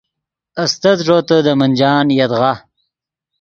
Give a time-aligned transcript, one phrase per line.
[0.63, 2.53] استت ݱوتے دے منجان یدغا